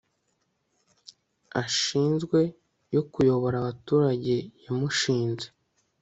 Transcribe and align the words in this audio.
ashinzwe 1.63 2.39
yo 2.93 3.01
kuyobora 3.11 3.55
abaturage 3.59 4.35
yamushinze 4.65 5.47